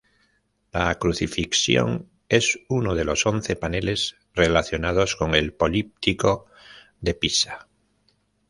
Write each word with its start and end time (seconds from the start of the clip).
La 0.71 0.95
"Crucifixión" 0.97 2.09
es 2.27 2.57
uno 2.69 2.95
de 2.95 3.05
los 3.05 3.23
once 3.27 3.55
paneles 3.55 4.15
relacionados 4.33 5.15
con 5.15 5.35
el 5.35 5.53
Políptico 5.53 6.47
de 7.01 7.13
Pisa. 7.13 7.67